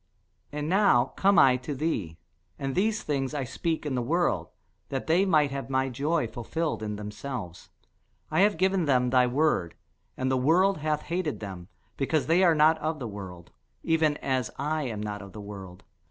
And 0.51 0.67
now 0.67 1.13
come 1.15 1.37
I 1.37 1.57
to 1.57 1.75
thee; 1.75 2.17
and 2.57 2.73
these 2.73 3.03
things 3.03 3.35
I 3.35 3.43
speak 3.43 3.85
in 3.85 3.93
the 3.93 4.01
world, 4.01 4.47
that 4.89 5.05
they 5.05 5.25
might 5.25 5.51
have 5.51 5.69
my 5.69 5.89
joy 5.89 6.25
fulfilled 6.27 6.81
in 6.81 6.95
themselves. 6.95 7.69
I 8.31 8.39
have 8.39 8.57
given 8.57 8.85
them 8.85 9.11
thy 9.11 9.27
word; 9.27 9.75
and 10.17 10.31
the 10.31 10.37
world 10.37 10.79
hath 10.79 11.03
hated 11.03 11.39
them, 11.39 11.67
because 11.97 12.25
they 12.25 12.43
are 12.43 12.55
not 12.55 12.79
of 12.79 12.97
the 12.97 13.07
world, 13.07 13.51
even 13.83 14.17
as 14.23 14.49
I 14.57 14.85
am 14.85 15.03
not 15.03 15.21
of 15.21 15.33
the 15.33 15.39
world. 15.39 15.83